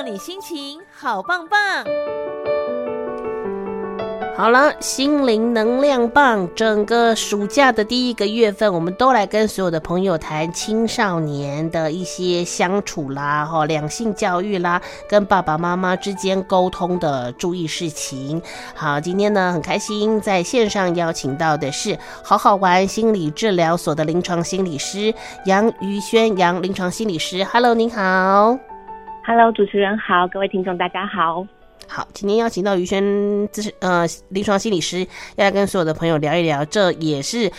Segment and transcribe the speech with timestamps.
[0.00, 1.60] 让你心情好棒棒。
[4.34, 6.48] 好了，心灵能量棒。
[6.54, 18.40] 整个暑假的第一个月份，我们都来跟所有的朋友谈青少年的一些相处啦，哈，两性教育啦，跟爸爸妈妈之间沟通的注意事情。
[18.74, 25.12] 好，今天呢很开心，在线上邀请到的是好好玩心理治疗所的临床心理师
[25.44, 27.44] 杨瑜萱，杨临床心理师。
[27.44, 28.58] Hello，您好。
[29.22, 31.46] Hello，主持人好，各位听众大家好。
[31.86, 35.00] 好，今天邀请到瑜萱，这是呃临床心理师，
[35.36, 37.50] 要来跟所有的朋友聊一聊，这也是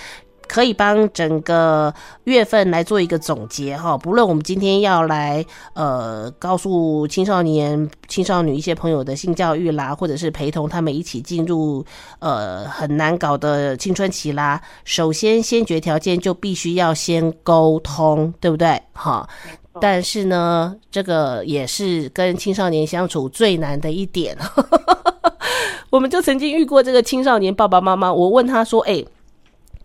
[0.47, 1.93] 可以帮整个
[2.23, 3.97] 月份来做一个总结哈。
[3.97, 11.85] 不论我们今天要来呃告诉青少年、青少女一些朋友的性教育啦，或者是陪同他们一起进入
[12.19, 18.81] 呃很难搞的青春期啦，首先先决条件就必须要先沟通，对不对？
[18.93, 19.29] 哈。
[19.79, 24.37] 但是呢，这个也是跟青少年相处最难的一点。
[25.89, 29.03] 我们就曾经遇过这个青少年爸爸妈妈，我问他说：“哎，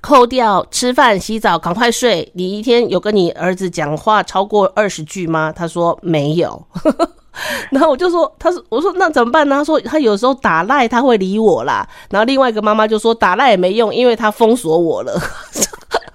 [0.01, 6.65] 扣掉吃饭、洗澡、赶快睡，你一天有跟你儿子讲话超过二十句吗？”他说没有。
[7.71, 15.21] 然后我就说：“他说，我说那怎么办呢？”他说：“他有时候打赖他会理我啦。”然后另外一个妈妈就说：“打赖也没用，因为他封锁我了。”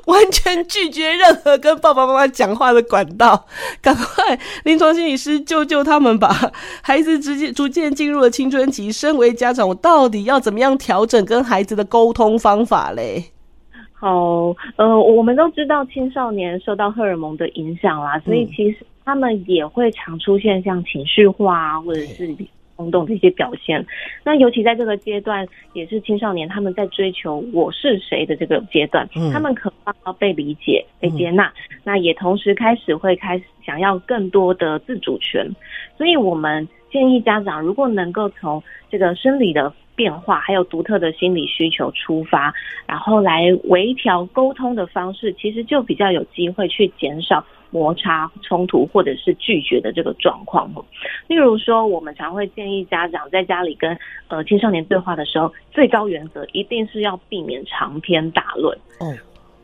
[0.06, 3.46] 完全拒绝任何跟爸爸妈妈讲话的管道，
[3.82, 6.28] 赶快临床心理师救救他们吧！
[6.82, 13.24] 孩子直接逐渐进入了青春期，身为家长，我到底要怎么样调整跟孩子的沟通方法嘞？
[13.92, 22.34] 好，呃，我们都知道青少年受到荷尔蒙的影响啦，所以其实他们也会常出现像情绪化啊，或者是。
[22.80, 23.84] 冲动的一些表现，
[24.24, 31.52] 那尤其在这个阶段，也是青少年他们在追求我是谁的这个阶段，他们渴望要被理解、被接纳，
[31.84, 35.46] 那也同时开始会开始想要更多的自主权，
[35.98, 42.54] 所以我们建议家长，如果能够从这个生理的变化，还有独特的心理需求出发，
[42.86, 47.44] 然后来微调沟通的方式，其实就比较有机会去减少。
[47.70, 50.70] 摩擦、冲突或者是拒绝的这个状况，
[51.28, 53.96] 例如说，我们常会建议家长在家里跟
[54.28, 58.76] 呃青少年对话的时候，最高原则一定是要避免长篇大论。
[59.00, 59.16] 嗯。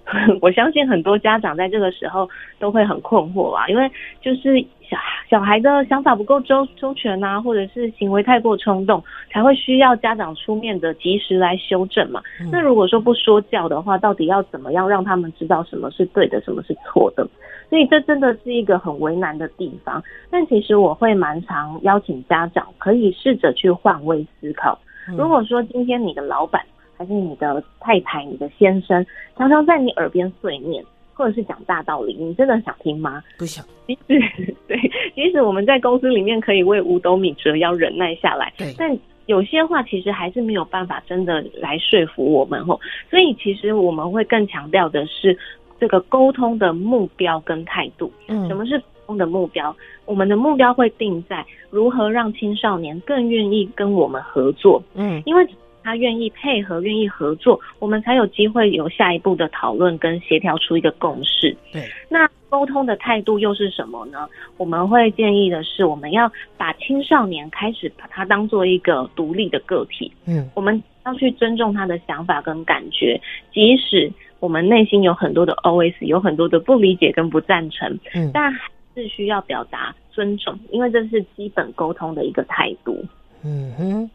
[0.41, 2.31] 我相信很多家长在这个时候
[2.61, 3.91] 都会很困惑啊，因为
[4.21, 4.97] 就是小
[5.29, 12.23] 小孩的想法不够周周全啊，或者是行为太过冲动，才会需要家长出面的及时来修正嘛。
[12.51, 17.27] 那如果说不说教的话，到底要怎么样让他们知道什么是对的，什么是错的？
[17.69, 20.03] 所以这真的是一个很为难的地方。
[20.31, 24.79] 但其实我会蛮常邀请家长可以试着去换位思考。
[25.17, 26.63] 如果说今天你的老板，
[26.97, 29.05] 还是你的太太、你的先生
[29.37, 30.85] 常常在你耳边碎念，
[31.17, 33.23] 或者是讲大道理，你真的想听吗？
[33.39, 33.65] 不想。
[33.87, 34.21] 即使
[34.69, 34.79] 对，
[35.15, 42.79] 即使我们在公司里面可以为五斗米折腰忍耐下来，对，但有些话其实还是没有办法真的来说服我们吼。
[43.11, 45.37] 所以其实我们会更强调的是
[45.81, 48.13] 这个沟通的目标跟态度。
[48.29, 49.75] 嗯，什么是沟通的目标？
[50.05, 54.83] 我们的目标会定在如何让青少年更愿意跟我们合作。
[54.95, 55.49] 嗯，因为。
[55.87, 61.57] 他愿意配合，愿意合作，我们才有机会有下一步的讨论跟协调出一个共识。
[61.73, 64.29] 对，那沟通的态度又是什么呢？
[64.57, 70.11] 我们会建议的是，我们要把青少年开始把他当做一个独立的个体。
[70.27, 73.21] 嗯，我们要去尊重他的想法跟感觉，
[73.53, 83.05] 即使我们内心有很多的 OS，有很多的不理解跟不赞成，嗯，但还是需要表达尊重，因为这是基本沟通的一个态度。
[83.45, 84.11] 嗯哼。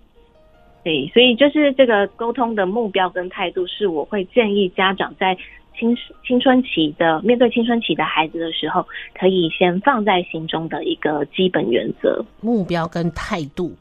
[0.83, 5.37] 对，所以就是这个沟通的目标跟态度，是我会建议家长在
[5.77, 8.83] 青青春期的面对青春期的孩子的时候，
[9.17, 12.23] 可以先放在心中的一个基本原则。
[12.41, 13.71] 目标跟态度，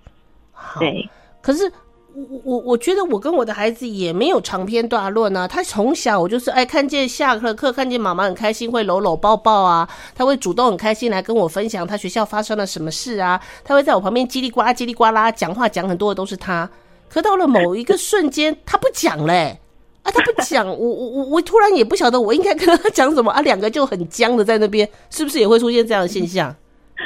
[0.52, 0.78] 好。
[0.78, 1.08] 对。
[1.40, 1.72] 可是
[2.12, 5.48] 我我我觉得我跟我的孩子也没有长篇大论啊。
[5.48, 9.88] 他从小我就是哎，看见下课课看见妈妈很开心，会搂搂抱抱啊。
[10.14, 13.40] 他会主动很开心来跟我分享他学校发生了什么事啊。
[13.64, 16.68] 他会在我旁边叽里呱啦叽里呱啦讲话，讲很多的都是他。
[17.10, 19.60] 可到了某一个瞬间，他不讲嘞、欸，
[20.04, 26.54] 啊，他不讲，我我我我突然也不晓得我应该跟他讲什么啊，两个就很僵的在那边，是不是也会出现这样的现象？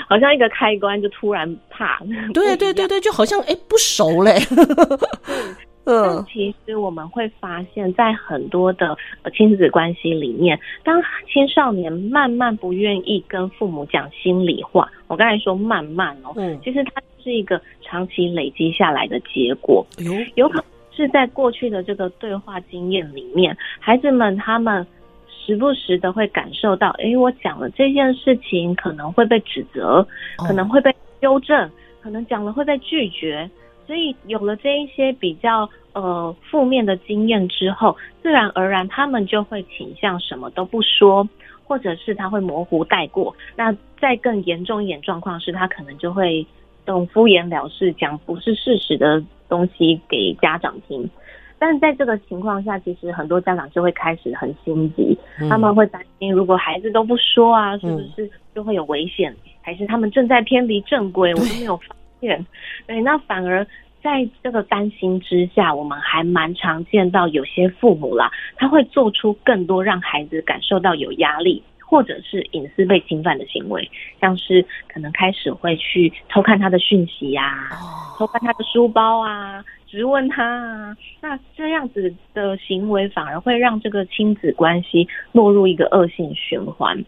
[0.09, 2.01] 好像一个开关就突然啪，
[2.35, 4.47] 对对对对，就好像哎、欸、不熟嘞、欸。
[5.85, 8.97] 嗯，其实我们会发现，在很多的
[9.35, 11.03] 亲子关系里面，当
[11.33, 24.87] 青少年慢慢不愿意跟父母讲心里话，我刚才说慢慢哦，嗯，其实它是一个长期累积下来的结果，有有可能是在过去的这个对话经验里面，孩子们他们
[25.29, 30.07] 时不时的会感受到，诶，我讲了这件事情可能会被指责，
[30.39, 31.71] 可能会被纠正，
[32.01, 33.49] 可能讲了会被拒绝，
[33.87, 41.29] 所以有了这一些比较呃负面的经验之后，自然而然他们就会倾向什么都不说，
[41.65, 43.35] 或者是他会模糊带过。
[43.57, 46.47] 那再更严重一点状况是，他可能就会
[46.87, 51.09] 用敷衍了事，讲不是事实的东西给家长听。
[51.57, 55.17] 但在这个情况下，其实很多家长就会开始很心急，
[55.49, 59.35] 他们会担心，如果孩子都不说啊，是不是就会有危险？
[59.63, 61.81] 还是他们正在偏离正规，我都没有
[62.25, 62.47] 现？
[62.87, 63.67] 对，那反而
[64.03, 73.91] 在这个担心之下，我们还蛮常见到有些父母啦，他会做出更多让孩子感受到有压力，或者是隐私被侵犯的行为，
[74.21, 79.65] 像是可能开始会去偷看他的讯息呀、啊，偷看他的书包啊。
[79.87, 87.01] 质问他啊，那这样子的行为反而会让这个亲子关系落入一个恶性循环，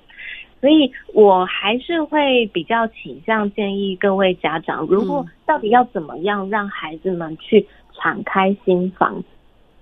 [0.61, 9.23] 所以我还是会比较倾向建议各位家长，如果到底要怎么样让孩子们去敞开心房，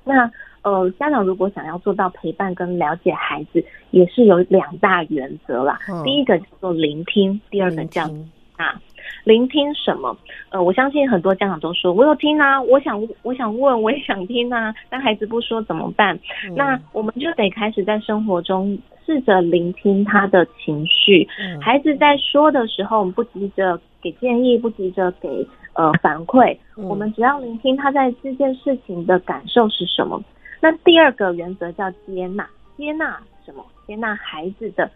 [0.04, 0.30] 那
[0.62, 5.78] 呃，家长如果想要做到陪伴跟了解孩子，也是有两大原则啦。
[6.04, 8.08] 第一个叫做聆听，第二个叫
[8.56, 8.80] 啊。
[9.24, 10.16] 聆听什么？
[10.50, 16.14] 呃，我相信很多家长都说，我有听啊，我想，我想问，我也想听啊，但孩子不说怎么办？
[16.46, 21.26] 嗯、那我们就得开始在生活中试着聆听他的情绪。
[21.38, 30.22] 嗯、孩子在说的时候，我们不急着给建议，不急着给呃反馈，嗯、我们只要聆听他在这件事情的感受是什么。
[30.60, 32.46] 那第二个原则叫接纳，
[32.76, 33.64] 接纳什么？
[33.86, 34.90] 接纳孩子的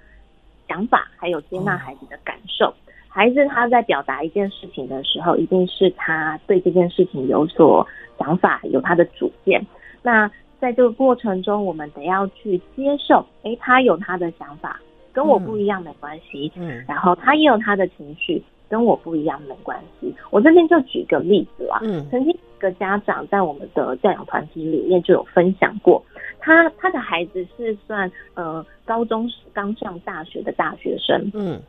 [0.67, 2.75] 想法，还有接纳孩子的感受。
[2.87, 7.87] 嗯孩子他在表达一件事情的时候，一定是他对这件事情有所
[8.19, 9.65] 想法，有他的主见。
[10.03, 14.81] 那在这个过程中，我们得要去接受，诶，他有他的想法，
[15.13, 16.53] 跟我不一样没关系。
[16.57, 20.15] 嗯，然后他也有他的情绪，跟我不一样没关系。
[20.31, 26.03] 我这边就举个例子啊，嗯，曾经一个家长在我们的教养团体里面就有分享过，
[26.39, 31.61] 他他的孩子是算呃高中刚上大学的大学生，嗯。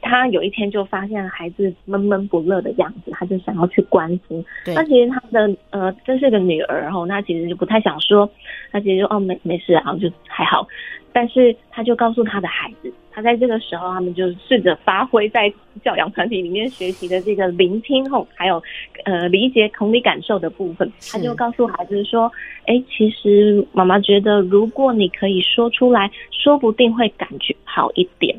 [0.00, 4.44] 他有一天就发现孩子闷闷不乐的样子，他就想要去关心。
[4.64, 8.28] 对那其实他的呃，这是个女儿哦，那其实就不太想说。
[8.70, 10.66] 他其实就哦没没事，然后就还好。
[11.10, 15.52] 但是他就告诉他的孩子，他在这个时候，他们就试着发挥在
[15.82, 18.62] 教养团体里面学习的这个聆听后，还有
[19.04, 20.88] 呃理解同理感受的部分。
[21.10, 22.30] 他就告诉孩子说
[22.68, 28.38] ：“哎是，其实妈妈觉得，如果你可以说出来，说不定会感觉好一点。”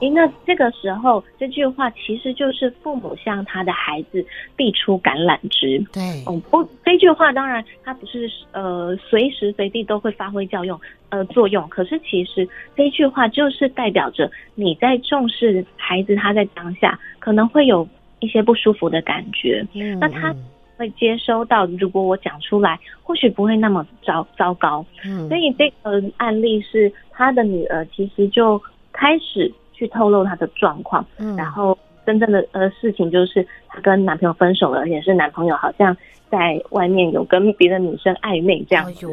[0.00, 4.24] 诶，那这个时候，这句话其实就是父母向他的孩子
[4.56, 5.78] 递出橄榄枝。
[5.92, 10.80] 对，哦不，这句话当然它不是呃随时随地都会发挥效用
[11.10, 17.86] 呃作用，可是其实这句话就是代表着你在重视孩子，他在当下可能会有
[18.20, 19.64] 一些不舒服的感觉。
[19.74, 20.34] 嗯，那他
[20.78, 24.84] 会接收到，如果我讲出来，或许不会那么糟糟糕。
[25.04, 28.60] 嗯，所以这个案例是他的女儿其实就
[28.92, 29.52] 开始。
[29.72, 35.96] 去透露她的状况，嗯，然后真正的呃事情就是她跟男朋友分手了，而且是男朋友好像
[36.30, 39.06] 在外面有跟别的女生暧昧这样子。
[39.06, 39.10] 哎，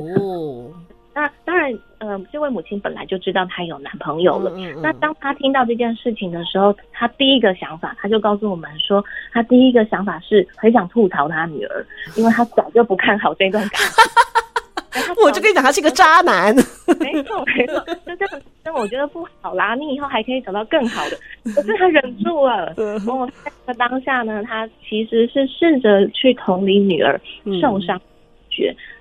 [1.14, 4.52] 那当然，呃，这位母亲本来就知道她有男朋友了。
[4.58, 4.82] 嗯嗯。
[4.82, 11.86] 那当她听到这件事情的时候，她第一个想法，她就告诉我们说，她第一个想法是很想吐槽她女儿，
[12.18, 14.04] 因为她早就不看好这段感情。
[15.24, 16.56] 我就跟你讲，他是个渣男。
[17.00, 19.76] 没错，没错，就这样，但我觉得不好啦。
[19.76, 21.18] 你以后还可以找到更好的。
[21.54, 22.74] 可是他忍住了。
[23.08, 27.20] 我，在这个当下呢，他其实是试着去同理女儿
[27.62, 28.00] 受伤，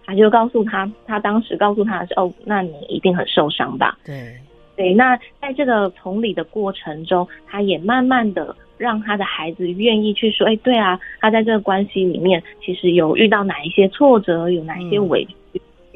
[0.05, 3.97] 他就告诉他，他当时告诉他的是：哦，那你一定很受伤吧？
[4.05, 4.37] 对，
[4.77, 4.93] 对。
[4.95, 15.35] 那在这个同理的过程中，他也慢慢的让他的孩子愿意去说：哎，对啊，他在这个关系里面，其实有遇到哪一些挫折，有哪一些委屈。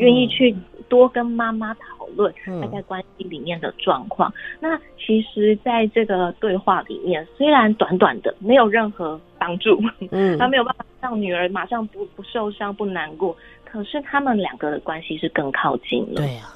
[0.00, 0.56] 嗯愿意去
[0.88, 4.28] 多跟妈妈讨论他在关系里面的状况。
[4.30, 9.80] 嗯、那其实，在这个对话里面，虽然短短的，没有任何帮助，
[10.10, 16.16] 嗯，他没有办法让女儿马上不不受伤、不难过，可是他们两个的关系是更靠近了。
[16.16, 16.48] 对啊，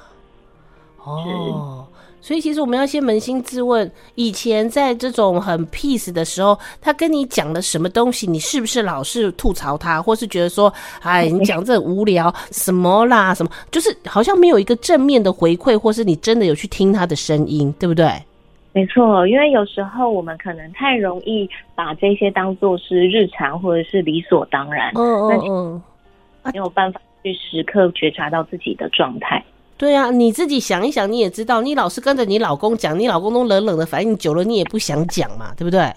[1.03, 1.84] 哦。
[2.25, 18.11] 所以其实我们要先扪心自问，以前在这种很 peace 的时候，他跟你讲的什么东西，你是不是老是吐槽他，或是觉得说，哎，你讲这无聊什么啦，什么，就是好像没有一个正面的回馈，或是你真的有去听他的声音，对不对？
[18.73, 25.83] 没错，因为有时候我们可能太容易把这些当做是日常或者是理所当然，嗯嗯嗯，
[26.45, 29.43] 没有办法去时刻觉察到自己的状态。
[29.77, 35.93] 对啊，你自己想一想，你也知道，你老是跟着你老公讲，你老公都冷冷的反应久了，你也不想讲嘛，对不对？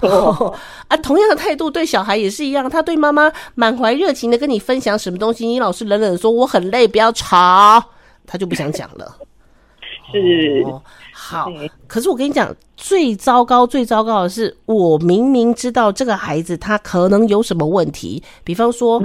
[0.00, 0.54] 哦
[0.86, 7.82] 啊，同样的态度对小孩也是一样，他对妈妈满怀热情的跟你分享什么东西，你老是冷冷的说我很累，不要吵，
[8.26, 9.16] 他就不想讲了。
[10.12, 10.80] 是、哦，
[11.12, 11.50] 好。
[11.88, 19.02] 可是我跟你讲，最糟糕、最糟糕的是，我明明知道这个孩子他可能有什么问题，比方说。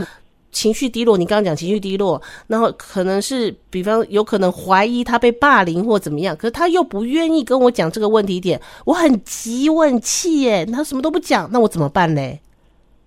[0.56, 12.22] 嗯情绪低落，你刚刚讲情绪低落，然后可能是，比方有可能怀疑他被霸凌或怎么样，可是他又不愿意跟我讲这个问题点，我很急，我很气耶，他什么都不讲，那我怎么办呢？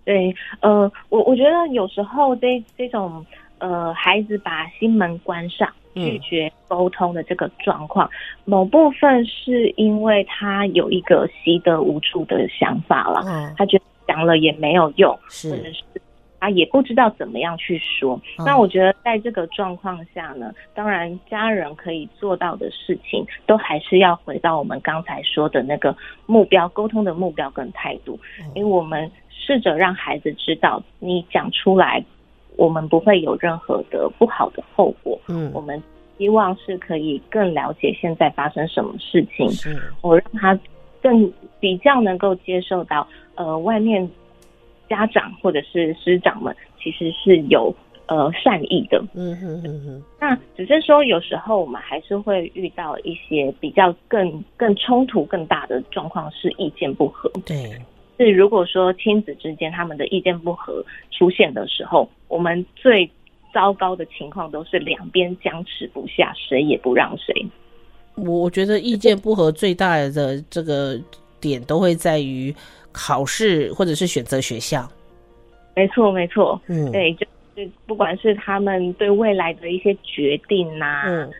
[0.04, 3.24] 对，呃，我我觉得有时候这这种
[3.58, 8.12] 呃孩子把心门关上，拒绝沟通的这个状况，嗯、
[8.44, 15.50] 某部分是因为他有一个习得无助的想法了，嗯、他觉得讲了也没有用，是。
[15.50, 15.82] 或者是
[16.40, 18.20] 他也不知道怎么样去说。
[18.46, 28.18] 那我觉得在这个状况下呢，当然家人可以做到的事情，都还是要回到我们刚才说的那个目标，沟通的目标跟态度。
[28.54, 32.04] 因为我们试着让孩子知道，你讲出来，
[32.56, 35.18] 我们不会有任何的不好的后果。
[35.28, 35.82] 嗯，我们
[36.16, 39.50] 希望是可以更了解现在发生什么事情。
[39.50, 40.58] 是，我让他
[41.02, 43.04] 更比较能够接受到，
[43.34, 44.08] 呃，外面。
[44.88, 47.74] 家长或者是师长们其实是有
[48.06, 50.02] 呃善意的，嗯哼嗯哼。
[50.20, 57.30] 那只是说有时候我们还是会遇到一些比较更更冲突更大的状况，是意见不合。
[57.44, 57.78] 对，
[58.18, 63.08] 是如果说亲子之间他们的意见不合出现的时候，我们最
[63.52, 67.46] 糟糕的情况都是两边僵持不下，谁也不让谁。
[68.16, 70.98] 我觉得意见不合最大的这个
[71.40, 72.54] 点都会在于。
[72.92, 74.88] 考试或者是选择学校，
[75.74, 77.26] 没错没错，嗯，对，就
[77.56, 81.30] 是不管是他们对未来的一些决定呐、啊，嗯，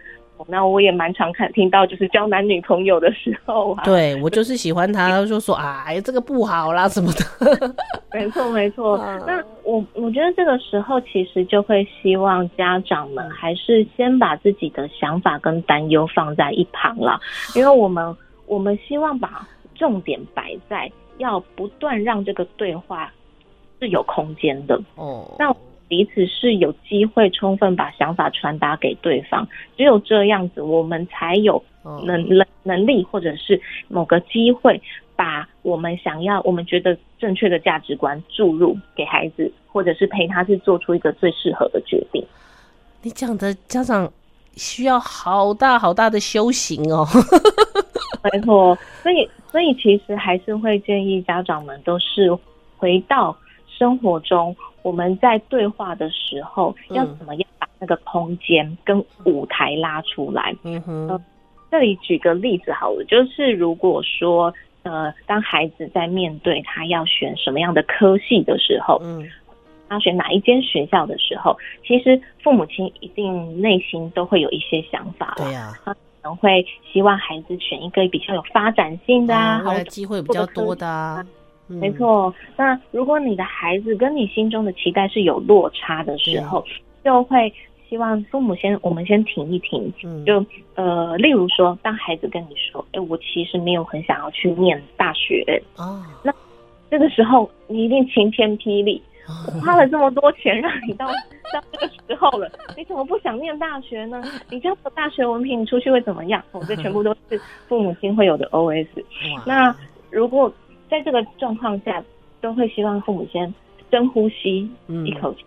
[0.46, 7.74] 那我也蛮常看听到，就是交男女朋友的时候啊， 对我就是喜欢他，就说哎，这个不好啦什么的，
[8.12, 8.96] 没 错没错。
[9.26, 17.20] 那我我觉得这个时候其实就会希望家长们还是先把自己的想法跟担忧放在一旁了，
[17.56, 20.90] 因为我们我们希望把重点摆在。
[21.18, 23.12] 要不断让这个对话
[23.78, 25.54] 是有空间的哦，那
[25.86, 29.46] 彼此是有机会充分把想法传达给对方，
[29.76, 31.62] 只有这样子，我们才有
[32.04, 34.80] 能能能力或者是某个机会，
[35.16, 42.22] 把我们想要、我们觉得正确的价值观注入给孩子，或者是陪他去做出一个最适合的决定。
[43.02, 44.12] 你讲的家长
[44.56, 47.06] 需要好大好大的修行哦。
[48.22, 52.36] 没错，所以所以其实还是会建议家长们都是
[52.76, 60.54] 回到生活中，我们在对话的时候要怎么样把那个空间跟舞台拉出来。
[60.64, 61.20] 嗯哼，呃，
[61.70, 69.28] 这里举个例子好了，就是如果说呃，当孩子在面对他要选什么样的科系的时候，嗯，
[69.88, 75.34] 他选哪一间学校的时候，其实父母亲一定内心都会有一些想法。
[75.36, 75.72] 对呀。
[75.84, 81.24] 可能会希望孩子选一个比较有发展性的啊，好机会比较多的啊。
[81.66, 86.64] 没错，那如果你的孩子跟你心中的期待是有落差的时候，
[87.04, 87.52] 就会
[87.88, 89.92] 希望父母先我们先停一停。
[90.24, 90.42] 就
[90.74, 96.32] 呃，例如说，当孩子跟你说：“哎，我其实没有很想要去念大学。”哦，那
[96.90, 99.02] 这个时候你一定晴天霹雳。
[99.28, 104.22] 我 花了这么多钱让你到到这个时候了，你怎么不想念大学呢？
[104.50, 106.42] 你这样的大学文凭，你出去会怎么样？
[106.52, 108.86] 我这全部都是父母亲会有的 OS。
[109.46, 109.74] 那
[110.10, 110.52] 如果
[110.88, 112.02] 在这个状况下，
[112.40, 113.52] 都会希望父母先
[113.90, 114.70] 深呼吸
[115.04, 115.44] 一口气，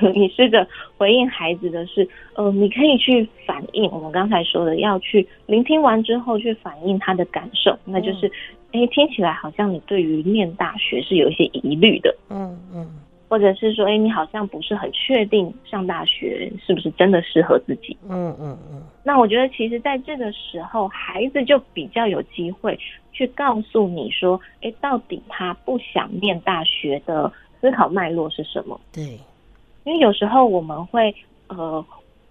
[0.00, 8.26] 嗯、 你试着回应孩子的是，呃，你可以去反映我们刚才说的，要去聆听完之后去反映他的感受，那就是，
[8.72, 12.88] 哎、嗯，听起来好像你对于念大学是有一些疑虑的，嗯嗯。
[13.30, 17.96] 或者是说，哎，你好像不是很确定上大学是不是真的适合自己？
[18.08, 18.82] 嗯嗯嗯。
[19.04, 22.76] 那我觉得，其实在这个时候，孩子就比较有机会
[23.12, 28.80] 去告诉你说，哎，到底他不想念大学的思考脉络是什么？
[28.92, 29.16] 对。
[29.84, 31.14] 因为有时候我们会
[31.46, 31.84] 呃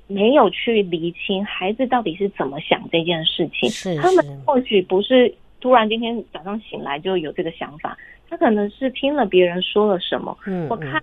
[0.08, 3.70] 没有去厘清孩子到底是怎么想这件事情。
[3.70, 3.96] 是。
[3.96, 7.98] 他们或许不是突然今天早上醒来就有这个想法。
[8.30, 11.02] 他可能是听了别人说了什么，嗯我、看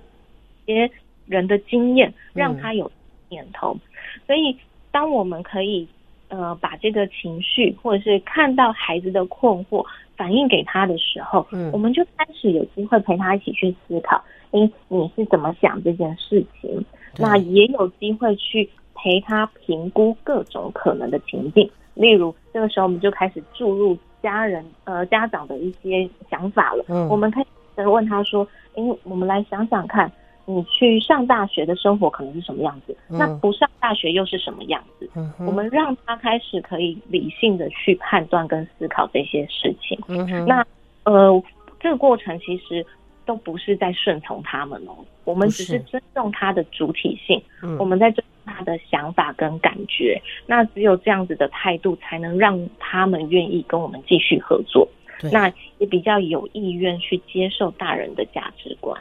[0.65, 0.91] 别
[1.27, 2.91] 人的经验，让他有
[3.29, 3.73] 念头。
[3.75, 3.81] 嗯、
[4.27, 4.57] 所以，
[4.91, 5.87] 当我们可以
[6.29, 9.85] 呃把这个情绪，或者是看到孩子的困惑
[10.17, 16.85] 反映给他的时候，嗯，我们就开始有机会陪他一起去思考，诶，你是怎么想这件事情？
[17.19, 18.69] 那也有机会去。
[18.99, 21.71] 陪他评估各种可能的情境。
[21.95, 26.85] 例如，这个时候我们就开始注入家人呃家长的一些想法了。
[26.89, 28.47] 嗯，我们可以问他说
[28.77, 30.11] ：“哎，我们来想想看。”
[30.49, 32.97] 你去上大学的生活可能是什么样子？
[33.11, 35.11] 嗯、那不上大学又是什么样子？
[35.17, 39.99] 嗯、我们让他开始可以理性的去判断跟思考这些事情。
[40.07, 40.65] 嗯、那
[41.03, 41.43] 呃，
[41.81, 42.87] 这个过程其实
[43.25, 44.95] 都不是在顺从他们哦，
[45.25, 47.43] 我们只是尊重他的主体性，
[47.81, 50.19] 我们在尊重他的想法跟感觉。
[50.25, 54.89] 嗯、那只有这样子的态度，才能让他们愿意跟我们继续合作。
[55.33, 58.99] 那也比较有意愿去接受大人的价值观。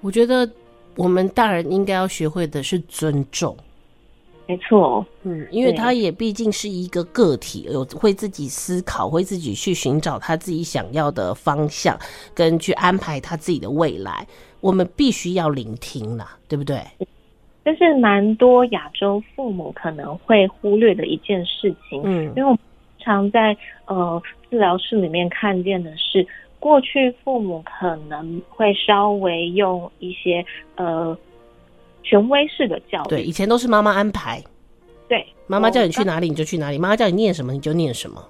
[0.00, 0.50] 我觉得。
[0.94, 3.56] 我们大人应该要学会的是尊重，
[4.46, 11.98] 没错，嗯，因为他也毕竟是一个个体，有会自己思考，会自己去寻找他自己想要的方向，
[12.34, 14.26] 跟去安排他自己的未来。
[14.60, 16.82] 我们必须要聆听啦，对不对？
[17.64, 22.58] 这是蛮多亚洲父母可能会忽略的一件事情，嗯，因为我们
[22.98, 26.26] 常在呃治疗室里面看见的是。
[26.62, 31.18] 过去父母可能会稍微用一些呃
[32.04, 34.40] 权威式的教育，对，以前都是妈妈安排，
[35.08, 38.24] 对，妈妈叫你去哪里你就去哪里，妈妈叫你念什么你就念什么，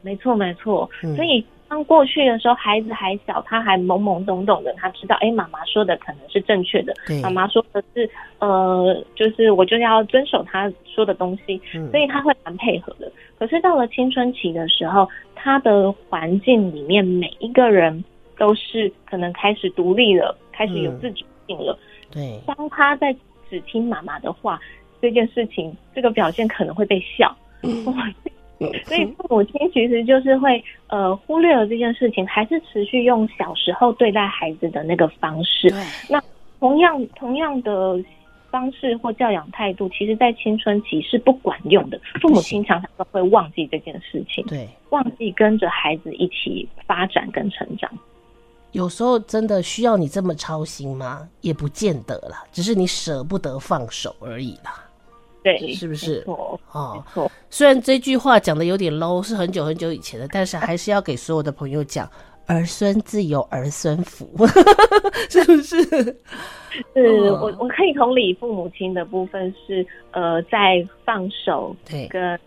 [0.00, 1.44] 没错没错，所以。
[1.68, 13.10] 当过去的时候，孩子还小，他还懵懵懂懂的，他知道，哎，妈妈说的可能是正确的，妈妈说的是，呃，就是我就要遵守他说的东西，所以他会蛮配合的。
[13.38, 18.04] 可是到了青春期的时候，他的环境里面每一个人
[18.38, 21.76] 都是可能开始独立了，开始有自主性了。
[22.12, 23.14] 对，当他在
[23.50, 24.60] 只听妈妈的话，
[25.00, 27.34] 这件事情，这个表现可能会被笑。
[28.86, 35.68] 所以父母亲其实就是会呃忽略了这件事情，还是持续用小时候对待孩子的那个方式。
[35.70, 36.22] 对，那
[36.60, 38.02] 同样同样的
[38.50, 42.00] 方式或教养态度，其实在青春期是不管用的。
[42.22, 47.90] 父母亲常常都会忘记这件事情，对，忘记跟着孩子一起发展跟成长。
[48.70, 51.28] 有时候真的需要你这么操心吗？
[51.40, 54.83] 也不见得啦，只是你舍不得放手而已啦。
[55.44, 56.24] 对，是不是？
[56.26, 57.30] 哦，错。
[57.50, 62.10] 虽然这句话讲的有点 low，是很久很久以前的，但是还是要给所有的朋友讲：
[62.46, 64.26] 儿孙自有儿孙福，
[65.28, 65.84] 是不是？
[66.94, 72.40] 是我我可以同理父母亲的部分是呃，在放手，对，跟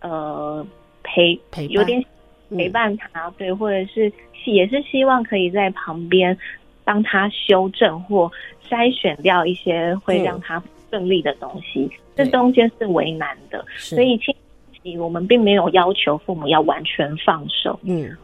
[0.00, 0.64] 呃
[1.02, 2.02] 陪陪有点
[2.50, 4.10] 陪伴他，对，或者是
[4.46, 6.38] 也是希望可以在旁边
[6.84, 8.30] 帮他修正或
[8.66, 11.90] 筛选掉一些会让他顺利的东西。
[12.14, 14.34] 这中间是为难的，所以青
[14.72, 18.16] 春期我们并没有要求父母要完全放手，嗯，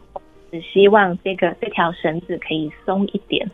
[0.51, 3.47] 只希望这个这条绳子可以松一点。